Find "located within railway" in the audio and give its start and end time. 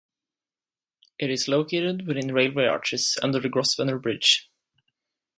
1.47-2.65